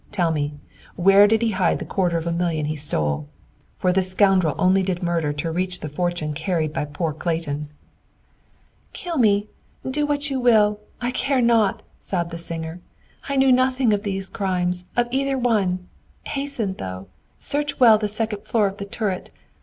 [0.11, 0.53] Tell me,
[0.95, 3.27] where did he hide the quarter of a million he stole?
[3.77, 7.69] For this scoundrel only did murder to reach the fortune carried by poor Clayton!"
[8.93, 9.47] "Kill me!
[9.87, 12.79] Do what you will; I care not," sobbed the singer.
[13.29, 15.87] "I knew nothing of these crimes, of either one.
[16.23, 17.05] Hasten, though.
[17.37, 19.29] Search well the second floor of the turret.